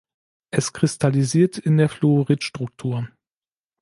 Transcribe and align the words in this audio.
Es 0.49 0.73
kristallisiert 0.73 1.59
in 1.59 1.77
der 1.77 1.87
Fluorit-Struktur. 1.87 3.07